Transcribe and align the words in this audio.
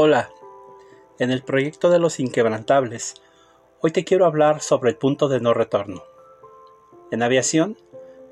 Hola, 0.00 0.30
en 1.18 1.32
el 1.32 1.42
proyecto 1.42 1.90
de 1.90 1.98
los 1.98 2.20
inquebrantables, 2.20 3.16
hoy 3.80 3.90
te 3.90 4.04
quiero 4.04 4.26
hablar 4.26 4.60
sobre 4.60 4.90
el 4.90 4.96
punto 4.96 5.26
de 5.26 5.40
no 5.40 5.54
retorno. 5.54 6.04
En 7.10 7.20
aviación, 7.20 7.76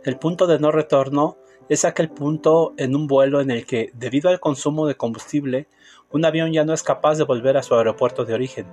el 0.05 0.17
punto 0.17 0.47
de 0.47 0.61
no 0.61 0.71
retorno 0.71 1.39
es 1.69 1.85
aquel 1.85 2.09
punto 2.09 2.73
en 2.77 2.95
un 2.95 3.09
vuelo 3.09 3.41
en 3.41 3.51
el 3.51 3.67
que, 3.67 3.91
debido 3.95 4.31
al 4.31 4.39
consumo 4.39 4.87
de 4.87 4.95
combustible, 4.95 5.67
un 6.13 6.25
avión 6.25 6.53
ya 6.53 6.65
no 6.65 6.73
es 6.73 6.85
capaz 6.85 7.19
de 7.19 7.25
volver 7.25 7.57
a 7.57 7.65
su 7.65 7.75
aeropuerto 7.75 8.25
de 8.25 8.35
origen. 8.35 8.69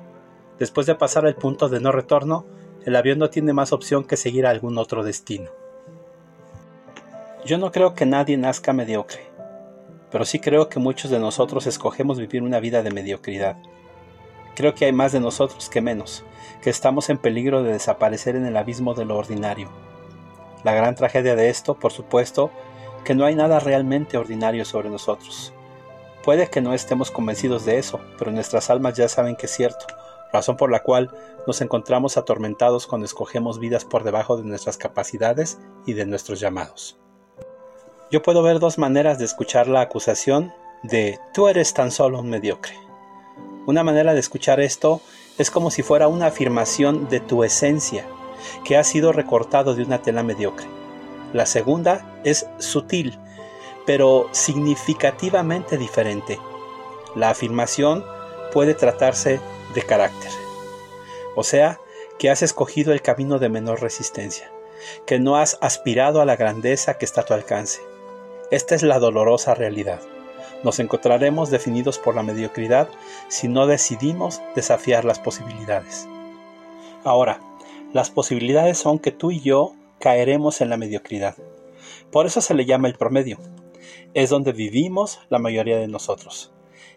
Después 0.60 0.86
de 0.86 0.94
pasar 0.94 1.26
el 1.26 1.34
punto 1.34 1.70
de 1.70 1.80
no 1.80 1.92
retorno, 1.92 2.46
el 2.86 2.96
avión 2.96 3.18
no 3.18 3.32
tiene 3.32 3.54
más 3.54 3.74
opción 3.74 4.04
que 4.04 4.18
seguir 4.18 4.46
a 4.46 4.52
algún 4.52 4.78
otro 4.78 5.04
destino. 5.04 5.50
Yo 7.44 7.58
no 7.58 7.72
creo 7.72 7.96
que 7.96 8.06
nadie 8.06 8.38
nazca 8.38 8.72
mediocre 8.72 9.33
pero 10.14 10.26
sí 10.26 10.38
creo 10.38 10.70
que 10.70 10.78
muchos 10.78 11.10
de 11.10 11.18
nosotros 11.18 11.66
escogemos 11.66 12.20
vivir 12.20 12.44
una 12.44 12.60
vida 12.60 12.84
de 12.84 12.92
mediocridad. 12.92 13.58
Creo 14.56 14.76
que 14.76 14.86
hay 14.86 14.92
más 14.92 15.12
de 15.12 15.20
nosotros 15.20 15.70
que 15.70 15.82
menos, 15.82 16.24
que 16.62 16.70
estamos 16.70 17.10
en 17.10 17.18
peligro 17.18 17.64
de 17.64 17.74
desaparecer 17.74 18.36
en 18.36 18.46
el 18.46 18.56
abismo 18.56 18.94
de 18.94 19.06
lo 19.06 19.18
ordinario. 19.18 19.70
La 20.64 20.74
gran 20.74 20.94
tragedia 20.94 21.36
de 21.36 21.50
esto, 21.50 21.74
por 21.74 21.92
supuesto, 21.92 22.52
que 23.04 23.16
no 23.16 23.26
hay 23.26 23.34
nada 23.34 23.60
realmente 23.60 24.20
ordinario 24.20 24.66
sobre 24.66 24.92
nosotros. 24.92 25.52
Puede 26.24 26.48
que 26.48 26.62
no 26.62 26.76
estemos 26.76 27.10
convencidos 27.10 27.66
de 27.66 27.80
eso, 27.80 28.00
pero 28.20 28.32
nuestras 28.32 28.70
almas 28.70 28.94
ya 28.94 29.10
saben 29.10 29.36
que 29.36 29.48
es 29.48 29.52
cierto, 29.52 29.88
razón 30.32 30.58
por 30.58 30.70
la 30.70 30.84
cual 30.84 31.10
nos 31.48 31.60
encontramos 31.62 32.18
atormentados 32.18 32.86
cuando 32.86 33.06
escogemos 33.06 33.58
vidas 33.58 33.84
por 33.84 34.04
debajo 34.04 34.38
de 34.38 34.44
nuestras 34.44 34.78
capacidades 34.78 35.58
y 35.88 35.94
de 35.94 36.06
nuestros 36.06 36.40
llamados. 36.40 37.03
Yo 38.14 38.22
puedo 38.22 38.44
ver 38.44 38.60
dos 38.60 38.78
maneras 38.78 39.18
de 39.18 39.26
escuchar 39.26 39.68
la 39.68 39.82
acusación 39.82 40.54
de 40.84 41.20
tú 41.34 41.48
eres 41.48 41.74
tan 41.74 41.90
solo 41.90 42.20
un 42.20 42.30
mediocre. 42.30 42.76
Una 43.66 43.84
manera 43.84 44.14
de 44.14 44.20
escuchar 44.20 44.60
esto 44.60 45.02
es 45.40 45.50
como 45.50 45.72
si 45.72 45.82
fuera 45.82 46.08
una 46.08 46.28
afirmación 46.28 47.10
de 47.10 47.22
tu 47.22 47.44
esencia, 47.44 48.06
que 48.66 48.78
ha 48.78 48.84
sido 48.84 49.14
recortado 49.14 49.74
de 49.74 49.82
una 49.82 50.04
tela 50.04 50.22
mediocre. 50.22 50.68
La 51.34 51.48
segunda 51.48 52.22
es 52.24 52.46
sutil, 52.60 53.18
pero 53.88 54.30
significativamente 54.32 55.80
diferente. 55.80 56.38
La 57.16 57.32
afirmación 57.32 58.06
puede 58.52 58.76
tratarse 58.76 59.40
de 59.74 59.82
carácter. 59.82 60.30
O 61.36 61.44
sea, 61.44 61.80
que 62.20 62.30
has 62.30 62.44
escogido 62.44 62.94
el 62.94 63.02
camino 63.02 63.40
de 63.40 63.50
menor 63.50 63.82
resistencia, 63.82 64.52
que 65.08 65.18
no 65.18 65.36
has 65.36 65.58
aspirado 65.62 66.22
a 66.22 66.26
la 66.26 66.36
grandeza 66.36 67.00
que 67.00 67.06
está 67.06 67.22
a 67.22 67.26
tu 67.26 67.34
alcance, 67.34 67.82
esta 68.54 68.76
es 68.76 68.84
la 68.84 69.00
dolorosa 69.00 69.56
realidad. 69.56 70.00
Nos 70.64 70.78
encontraremos 70.80 71.50
definidos 71.50 71.98
por 71.98 72.14
la 72.14 72.22
mediocridad 72.22 72.88
si 73.28 73.48
no 73.48 73.66
decidimos 73.66 74.44
desafiar 74.54 75.06
las 75.06 75.18
posibilidades. 75.18 76.08
Ahora, 77.04 77.42
las 77.94 78.12
posibilidades 78.12 78.78
son 78.78 79.00
que 79.00 79.12
tú 79.12 79.32
y 79.32 79.40
yo 79.40 79.74
caeremos 80.00 80.62
en 80.62 80.70
la 80.70 80.78
mediocridad. 80.78 81.36
Por 82.12 82.28
eso 82.28 82.42
se 82.42 82.54
le 82.54 82.66
llama 82.66 82.88
el 82.88 82.94
promedio. 82.94 83.40
Es 84.14 84.30
donde 84.30 84.52
vivimos 84.52 85.20
la 85.30 85.40
mayoría 85.40 85.80
de 85.80 85.88
nosotros. 85.88 86.54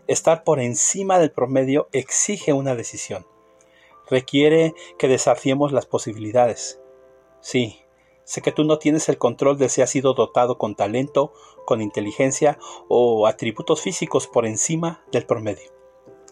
Estar 0.07 0.45
por 0.45 0.61
encima 0.61 1.19
del 1.19 1.31
promedio 1.31 1.89
exige 1.93 2.53
una 2.53 2.75
decisión. 2.75 3.27
Requiere 4.11 4.75
que 4.99 5.09
desafiemos 5.09 5.73
las 5.73 5.87
posibilidades. 5.87 6.83
Sí, 7.41 7.86
Sé 8.27 8.43
que 8.43 8.51
tú 8.51 8.65
no 8.65 8.81
tienes 8.81 9.09
el 9.09 9.19
control 9.19 9.57
de 9.57 9.69
si 9.69 9.83
has 9.83 9.91
sido 9.91 10.13
dotado 10.13 10.59
con 10.59 10.75
talento, 10.75 11.33
con 11.65 11.81
inteligencia 11.81 12.59
o 12.89 13.29
atributos 13.29 13.81
físicos 13.81 14.27
por 14.27 14.47
encima 14.47 15.05
del 15.13 15.25
promedio. 15.25 15.71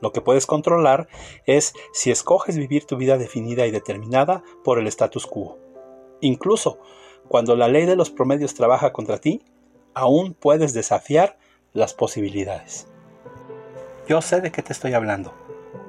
Lo 0.01 0.11
que 0.11 0.21
puedes 0.21 0.45
controlar 0.45 1.07
es 1.47 1.73
si 1.93 2.11
escoges 2.11 2.59
vivir 2.59 2.85
tu 2.85 2.97
vida 2.97 3.17
definida 3.17 3.65
y 3.69 3.71
determinada 3.71 4.43
por 4.65 4.81
el 4.81 4.89
status 4.89 5.29
quo. 5.29 5.57
Incluso 6.21 6.81
cuando 7.29 7.55
la 7.55 7.69
ley 7.69 7.87
de 7.87 7.95
los 7.95 8.11
promedios 8.11 8.55
trabaja 8.55 8.93
contra 8.93 9.19
ti, 9.19 9.45
aún 9.95 10.35
puedes 10.35 10.75
desafiar 10.75 11.39
las 11.73 11.95
posibilidades. 11.95 12.89
Yo 14.09 14.21
sé 14.21 14.41
de 14.41 14.51
qué 14.51 14.63
te 14.63 14.73
estoy 14.73 14.95
hablando. 14.95 15.33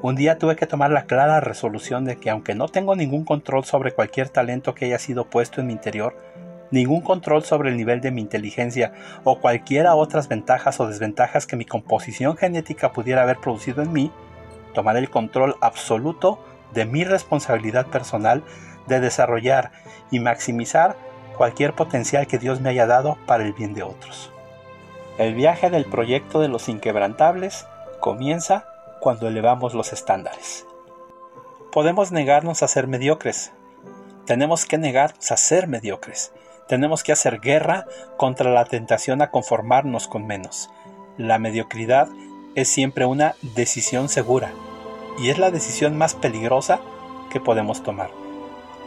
Un 0.06 0.14
día 0.16 0.38
tuve 0.38 0.56
que 0.56 0.68
tomar 0.68 0.92
la 0.92 1.08
clara 1.08 1.40
resolución 1.40 2.06
de 2.06 2.18
que 2.18 2.30
aunque 2.30 2.54
no 2.54 2.68
tengo 2.68 2.96
ningún 2.96 3.26
control 3.26 3.66
sobre 3.66 3.92
cualquier 3.92 4.30
talento 4.30 4.76
que 4.76 4.86
haya 4.86 5.00
sido 5.00 5.32
puesto 5.32 5.62
en 5.62 5.66
mi 5.66 5.74
interior, 5.74 6.16
ningún 6.70 7.02
control 7.02 7.44
sobre 7.44 7.72
el 7.72 7.76
nivel 7.76 8.02
de 8.02 8.12
mi 8.12 8.22
inteligencia 8.22 8.94
o 9.24 9.40
cualquiera 9.40 9.96
otras 9.96 10.28
ventajas 10.28 10.80
o 10.80 10.88
desventajas 10.88 11.48
que 11.48 11.56
mi 11.56 11.66
composición 11.66 12.38
genética 12.38 12.94
pudiera 12.94 13.24
haber 13.24 13.38
producido 13.38 13.82
en 13.82 13.94
mí, 13.94 14.12
tomar 14.76 14.96
el 14.96 15.10
control 15.10 15.56
absoluto 15.60 16.38
de 16.72 16.86
mi 16.86 17.04
responsabilidad 17.04 17.88
personal 17.88 18.44
de 18.86 19.00
desarrollar 19.00 19.72
y 20.12 20.20
maximizar 20.20 20.96
cualquier 21.36 21.74
potencial 21.74 22.28
que 22.28 22.38
Dios 22.38 22.62
me 22.62 22.70
haya 22.70 22.86
dado 22.86 23.18
para 23.26 23.44
el 23.44 23.54
bien 23.54 23.74
de 23.74 23.82
otros. 23.82 24.32
El 25.18 25.34
viaje 25.34 25.72
del 25.72 25.86
proyecto 25.86 26.42
de 26.42 26.48
los 26.48 26.70
inquebrantables 26.70 27.66
comienza 28.02 28.68
cuando 29.06 29.28
elevamos 29.28 29.76
los 29.76 29.94
estándares. 29.94 30.66
Podemos 31.72 32.12
negarnos 32.12 32.64
a 32.64 32.68
ser 32.68 32.88
mediocres. 32.88 33.52
Tenemos 34.26 34.66
que 34.66 34.80
negarnos 34.80 35.32
a 35.32 35.38
ser 35.38 35.68
mediocres. 35.68 36.34
Tenemos 36.68 37.04
que 37.04 37.12
hacer 37.12 37.40
guerra 37.40 37.86
contra 38.18 38.50
la 38.50 38.66
tentación 38.66 39.22
a 39.22 39.30
conformarnos 39.30 40.08
con 40.08 40.26
menos. 40.26 40.72
La 41.20 41.38
mediocridad 41.38 42.08
es 42.56 42.68
siempre 42.68 43.06
una 43.06 43.36
decisión 43.44 44.10
segura 44.10 44.52
y 45.20 45.30
es 45.30 45.38
la 45.38 45.52
decisión 45.52 45.96
más 45.96 46.16
peligrosa 46.16 46.80
que 47.30 47.40
podemos 47.40 47.84
tomar. 47.84 48.10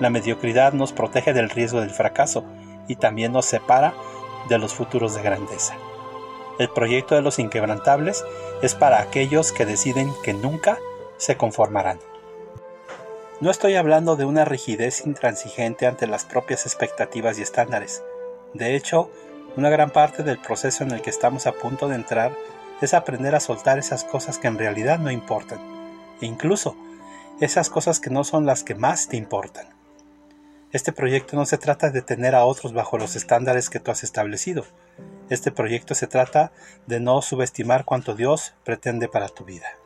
La 0.01 0.11
mediocridad 0.11 0.73
nos 0.73 0.93
protege 0.93 1.33
del 1.33 1.49
riesgo 1.49 1.81
del 1.81 1.91
fracaso 1.91 2.43
y 2.89 2.97
también 2.97 3.31
nos 3.31 3.47
separa 3.47 3.95
de 4.49 4.59
los 4.59 4.75
futuros 4.75 5.15
de 5.15 5.23
grandeza. 5.23 5.75
El 6.59 6.69
proyecto 6.71 7.15
de 7.15 7.23
los 7.23 7.39
inquebrantables 7.39 8.25
es 8.63 8.75
para 8.75 9.01
aquellos 9.01 9.53
que 9.53 9.65
deciden 9.65 10.13
que 10.25 10.35
nunca 10.35 10.79
se 11.17 11.37
conformarán. 11.37 12.01
No 13.41 13.53
estoy 13.53 13.77
hablando 13.77 14.17
de 14.17 14.25
una 14.25 14.45
rigidez 14.45 15.07
intransigente 15.07 15.87
ante 15.87 16.09
las 16.09 16.25
propias 16.25 16.67
expectativas 16.67 17.39
y 17.39 17.43
estándares. 17.43 18.03
De 18.55 18.75
hecho, 18.75 19.11
una 19.57 19.71
gran 19.71 19.91
parte 19.91 20.25
del 20.25 20.39
proceso 20.39 20.83
en 20.83 20.91
el 20.91 21.03
que 21.03 21.11
estamos 21.11 21.47
a 21.47 21.53
punto 21.53 21.89
de 21.89 21.95
entrar 21.95 22.33
es 22.81 22.95
aprender 22.95 23.37
a 23.37 23.41
soltar 23.41 23.79
esas 23.79 24.03
cosas 24.03 24.39
que 24.39 24.49
en 24.49 24.59
realidad 24.59 24.99
no 24.99 25.13
importan, 25.13 25.61
e 26.21 26.27
incluso 26.27 26.77
esas 27.41 27.71
cosas 27.71 28.01
que 28.01 28.11
no 28.11 28.25
son 28.25 28.47
las 28.47 28.65
que 28.65 28.75
más 28.75 29.09
te 29.09 29.17
importan. 29.17 29.69
Este 30.73 30.93
proyecto 30.93 31.37
no 31.37 31.47
se 31.47 31.59
trata 31.59 31.91
de 31.91 32.03
tener 32.03 32.35
a 32.35 32.45
otros 32.45 32.73
bajo 32.73 32.99
los 32.99 33.15
estándares 33.15 33.71
que 33.71 33.81
tú 33.81 33.91
has 33.93 34.03
establecido, 34.03 34.65
este 35.31 35.53
proyecto 35.53 35.95
se 35.95 36.07
trata 36.07 36.53
de 36.87 37.01
no 37.01 37.21
subestimar 37.21 37.85
cuanto 37.85 38.15
Dios 38.15 38.55
pretende 38.65 39.09
para 39.09 39.29
tu 39.29 39.45
vida. 39.45 39.77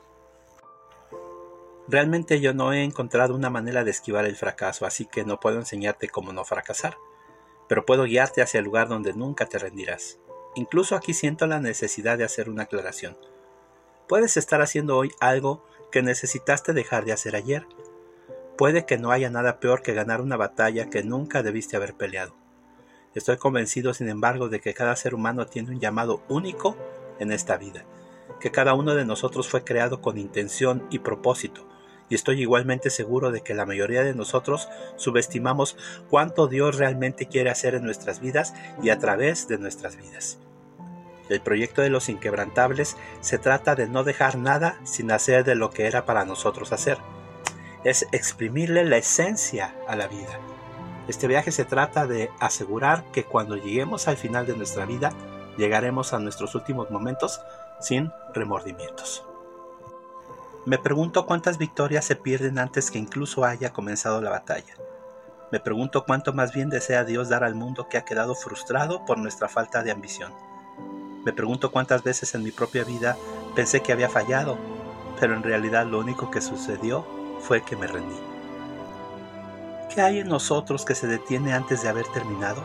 Realmente 1.88 2.40
yo 2.40 2.54
no 2.54 2.72
he 2.72 2.84
encontrado 2.84 3.34
una 3.34 3.50
manera 3.50 3.82
de 3.82 3.90
esquivar 3.90 4.24
el 4.24 4.36
fracaso, 4.36 4.86
así 4.86 5.04
que 5.04 5.24
no 5.24 5.40
puedo 5.40 5.58
enseñarte 5.58 6.08
cómo 6.08 6.32
no 6.32 6.44
fracasar, 6.44 6.96
pero 7.68 7.84
puedo 7.84 8.04
guiarte 8.04 8.40
hacia 8.40 8.58
el 8.58 8.64
lugar 8.64 8.88
donde 8.88 9.14
nunca 9.14 9.46
te 9.46 9.58
rendirás. 9.58 10.18
Incluso 10.54 10.94
aquí 10.94 11.12
siento 11.12 11.46
la 11.46 11.60
necesidad 11.60 12.18
de 12.18 12.24
hacer 12.24 12.48
una 12.48 12.64
aclaración. 12.64 13.16
Puedes 14.06 14.36
estar 14.36 14.62
haciendo 14.62 14.96
hoy 14.96 15.10
algo 15.20 15.66
que 15.90 16.02
necesitaste 16.02 16.72
dejar 16.72 17.04
de 17.04 17.12
hacer 17.12 17.34
ayer. 17.34 17.66
Puede 18.56 18.86
que 18.86 18.98
no 18.98 19.10
haya 19.10 19.30
nada 19.30 19.58
peor 19.58 19.82
que 19.82 19.94
ganar 19.94 20.20
una 20.20 20.36
batalla 20.36 20.88
que 20.88 21.02
nunca 21.02 21.42
debiste 21.42 21.76
haber 21.76 21.94
peleado. 21.94 22.41
Estoy 23.14 23.36
convencido, 23.36 23.92
sin 23.92 24.08
embargo, 24.08 24.48
de 24.48 24.60
que 24.60 24.72
cada 24.72 24.96
ser 24.96 25.14
humano 25.14 25.44
tiene 25.44 25.70
un 25.70 25.80
llamado 25.80 26.22
único 26.28 26.78
en 27.18 27.30
esta 27.30 27.58
vida, 27.58 27.84
que 28.40 28.50
cada 28.50 28.72
uno 28.72 28.94
de 28.94 29.04
nosotros 29.04 29.48
fue 29.48 29.64
creado 29.64 30.00
con 30.00 30.16
intención 30.16 30.86
y 30.90 31.00
propósito, 31.00 31.68
y 32.08 32.14
estoy 32.14 32.40
igualmente 32.40 32.88
seguro 32.88 33.30
de 33.30 33.42
que 33.42 33.52
la 33.54 33.66
mayoría 33.66 34.02
de 34.02 34.14
nosotros 34.14 34.68
subestimamos 34.96 35.76
cuánto 36.08 36.46
Dios 36.46 36.78
realmente 36.78 37.26
quiere 37.26 37.50
hacer 37.50 37.74
en 37.74 37.84
nuestras 37.84 38.20
vidas 38.20 38.54
y 38.82 38.88
a 38.88 38.98
través 38.98 39.46
de 39.46 39.58
nuestras 39.58 39.96
vidas. 39.96 40.38
El 41.28 41.42
proyecto 41.42 41.82
de 41.82 41.90
los 41.90 42.08
inquebrantables 42.08 42.96
se 43.20 43.38
trata 43.38 43.74
de 43.74 43.88
no 43.88 44.04
dejar 44.04 44.38
nada 44.38 44.80
sin 44.84 45.10
hacer 45.10 45.44
de 45.44 45.54
lo 45.54 45.70
que 45.70 45.86
era 45.86 46.06
para 46.06 46.24
nosotros 46.24 46.72
hacer. 46.72 46.96
Es 47.84 48.06
exprimirle 48.12 48.84
la 48.84 48.96
esencia 48.96 49.74
a 49.86 49.96
la 49.96 50.08
vida 50.08 50.38
este 51.08 51.26
viaje 51.26 51.52
se 51.52 51.64
trata 51.64 52.06
de 52.06 52.30
asegurar 52.40 53.04
que 53.12 53.24
cuando 53.24 53.56
lleguemos 53.56 54.08
al 54.08 54.16
final 54.16 54.46
de 54.46 54.56
nuestra 54.56 54.86
vida, 54.86 55.12
llegaremos 55.56 56.12
a 56.12 56.18
nuestros 56.18 56.54
últimos 56.54 56.90
momentos 56.90 57.40
sin 57.80 58.12
remordimientos. 58.34 59.24
Me 60.64 60.78
pregunto 60.78 61.26
cuántas 61.26 61.58
victorias 61.58 62.04
se 62.04 62.16
pierden 62.16 62.58
antes 62.58 62.90
que 62.90 62.98
incluso 62.98 63.44
haya 63.44 63.72
comenzado 63.72 64.20
la 64.20 64.30
batalla. 64.30 64.74
Me 65.50 65.60
pregunto 65.60 66.04
cuánto 66.04 66.32
más 66.32 66.52
bien 66.52 66.70
desea 66.70 67.04
Dios 67.04 67.28
dar 67.28 67.44
al 67.44 67.54
mundo 67.54 67.88
que 67.88 67.98
ha 67.98 68.04
quedado 68.04 68.34
frustrado 68.34 69.04
por 69.04 69.18
nuestra 69.18 69.48
falta 69.48 69.82
de 69.82 69.90
ambición. 69.90 70.32
Me 71.24 71.32
pregunto 71.32 71.72
cuántas 71.72 72.02
veces 72.02 72.34
en 72.34 72.42
mi 72.42 72.52
propia 72.52 72.84
vida 72.84 73.16
pensé 73.54 73.80
que 73.80 73.92
había 73.92 74.08
fallado 74.08 74.56
pero 75.22 75.36
en 75.36 75.44
realidad 75.44 75.86
lo 75.86 76.00
único 76.00 76.32
que 76.32 76.40
sucedió 76.40 77.06
fue 77.38 77.62
que 77.62 77.76
me 77.76 77.86
rendí. 77.86 78.31
¿Qué 79.94 80.00
hay 80.00 80.20
en 80.20 80.28
nosotros 80.28 80.86
que 80.86 80.94
se 80.94 81.06
detiene 81.06 81.52
antes 81.52 81.82
de 81.82 81.90
haber 81.90 82.06
terminado? 82.06 82.64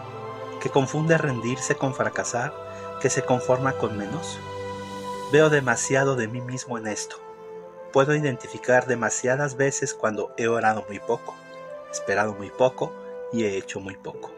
¿Que 0.61 0.69
confunde 0.69 1.17
rendirse 1.17 1.75
con 1.75 1.93
fracasar? 1.93 2.53
¿Que 3.01 3.09
se 3.09 3.23
conforma 3.23 3.73
con 3.73 3.97
menos? 3.97 4.39
Veo 5.33 5.49
demasiado 5.49 6.15
de 6.15 6.29
mí 6.29 6.39
mismo 6.39 6.77
en 6.77 6.87
esto. 6.87 7.17
Puedo 7.91 8.15
identificar 8.15 8.87
demasiadas 8.87 9.57
veces 9.57 9.93
cuando 9.93 10.33
he 10.37 10.47
orado 10.47 10.85
muy 10.87 10.99
poco, 10.99 11.35
esperado 11.91 12.33
muy 12.33 12.49
poco 12.49 12.93
y 13.33 13.43
he 13.43 13.57
hecho 13.57 13.81
muy 13.81 13.97
poco. 13.97 14.31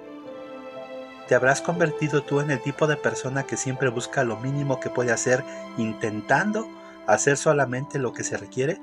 ¿Te 1.27 1.35
habrás 1.35 1.61
convertido 1.61 2.23
tú 2.23 2.39
en 2.39 2.49
el 2.49 2.59
tipo 2.59 2.87
de 2.87 2.97
persona 2.97 3.43
que 3.43 3.55
siempre 3.55 3.89
busca 3.89 4.23
lo 4.23 4.37
mínimo 4.37 4.79
que 4.79 4.89
puede 4.89 5.11
hacer 5.11 5.43
intentando 5.77 6.67
hacer 7.05 7.37
solamente 7.37 7.99
lo 7.99 8.13
que 8.13 8.23
se 8.23 8.35
requiere? 8.35 8.81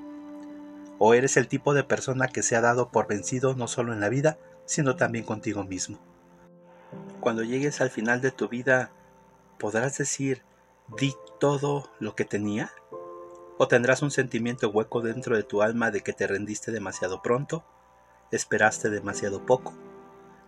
¿O 0.98 1.14
eres 1.14 1.36
el 1.36 1.48
tipo 1.48 1.74
de 1.74 1.84
persona 1.84 2.28
que 2.28 2.42
se 2.42 2.56
ha 2.56 2.60
dado 2.60 2.90
por 2.90 3.06
vencido 3.06 3.54
no 3.54 3.68
solo 3.68 3.92
en 3.92 4.00
la 4.00 4.08
vida, 4.08 4.38
sino 4.64 4.96
también 4.96 5.24
contigo 5.24 5.64
mismo? 5.64 5.98
Cuando 7.20 7.42
llegues 7.42 7.80
al 7.80 7.90
final 7.90 8.20
de 8.20 8.30
tu 8.30 8.48
vida, 8.48 8.90
¿podrás 9.58 9.98
decir, 9.98 10.42
di 10.98 11.14
todo 11.38 11.90
lo 11.98 12.14
que 12.14 12.24
tenía? 12.24 12.70
¿O 13.58 13.68
tendrás 13.68 14.02
un 14.02 14.10
sentimiento 14.10 14.70
hueco 14.70 15.00
dentro 15.00 15.36
de 15.36 15.42
tu 15.42 15.62
alma 15.62 15.90
de 15.90 16.02
que 16.02 16.12
te 16.12 16.26
rendiste 16.26 16.72
demasiado 16.72 17.22
pronto, 17.22 17.64
esperaste 18.30 18.90
demasiado 18.90 19.44
poco, 19.44 19.74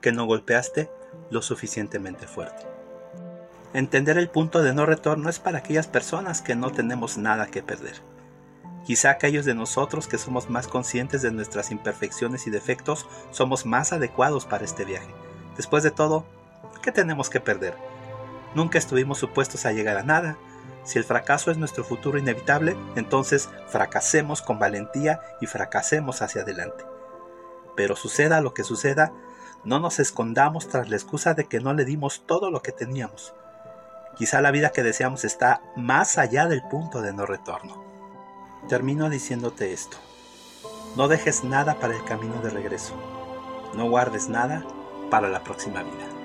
que 0.01 0.13
no 0.13 0.27
golpeaste 0.27 0.91
lo 1.31 1.43
suficientemente 1.43 2.27
fuerte. 2.27 2.67
Entender 3.75 4.19
el 4.19 4.29
punto 4.29 4.63
de 4.63 4.73
no 4.73 4.87
retorno 4.87 5.29
es 5.29 5.39
para 5.39 5.59
aquellas 5.59 5.87
personas 5.87 6.41
que 6.41 6.55
no 6.55 6.73
tenemos 6.73 7.19
nada 7.19 7.47
que 7.47 7.63
perder. 7.63 8.01
Quizá 8.85 9.11
aquellos 9.11 9.45
de 9.45 9.55
nosotros 9.55 10.09
que 10.09 10.19
somos 10.19 10.49
más 10.49 10.67
conscientes 10.67 11.23
de 11.23 11.31
nuestras 11.31 11.71
imperfecciones 11.71 12.47
y 12.47 12.51
defectos 12.51 13.07
somos 13.31 13.67
más 13.67 13.93
adecuados 13.93 14.47
para 14.47 14.65
este 14.65 14.85
viaje. 14.85 15.15
Después 15.57 15.83
de 15.83 15.91
todo, 15.91 16.25
¿qué 16.83 16.93
tenemos 16.93 17.29
que 17.29 17.41
perder? 17.41 17.75
Nunca 18.55 18.79
estuvimos 18.79 19.19
supuestos 19.19 19.67
a 19.67 19.73
llegar 19.73 19.97
a 19.97 20.03
nada. 20.03 20.39
Si 20.85 20.99
el 20.99 21.05
fracaso 21.05 21.51
es 21.51 21.59
nuestro 21.59 21.85
futuro 21.85 22.19
inevitable, 22.19 22.77
entonces 22.97 23.51
fracasemos 23.67 24.41
con 24.41 24.59
valentía 24.59 25.21
y 25.41 25.47
fracasemos 25.47 26.23
hacia 26.23 26.43
adelante. 26.43 26.85
Pero 27.77 27.95
suceda 27.95 28.41
lo 28.41 28.55
que 28.55 28.65
suceda, 28.65 29.13
no 29.65 29.81
nos 29.81 29.99
escondamos 29.99 30.69
tras 30.69 30.89
la 30.89 30.97
excusa 30.97 31.35
de 31.35 31.45
que 31.45 31.61
no 31.61 31.75
le 31.75 31.85
dimos 31.85 32.25
todo 32.27 32.51
lo 32.51 32.63
que 32.63 32.73
teníamos. 32.73 33.35
Quizá 34.17 34.41
la 34.41 34.51
vida 34.51 34.71
que 34.71 34.83
deseamos 34.83 35.25
está 35.25 35.61
más 35.77 36.19
allá 36.19 36.47
del 36.47 36.63
punto 36.63 37.03
de 37.03 37.13
no 37.13 37.27
retorno. 37.27 37.88
Termino 38.67 39.09
diciéndote 39.09 39.73
esto. 39.73 39.97
No 40.97 41.09
dejes 41.09 41.45
nada 41.45 41.79
para 41.79 41.97
el 41.97 42.05
camino 42.05 42.43
de 42.43 42.51
regreso. 42.51 42.95
No 43.75 43.89
guardes 43.89 44.29
nada 44.29 44.67
para 45.11 45.29
la 45.29 45.45
próxima 45.45 45.83
vida. 45.83 46.18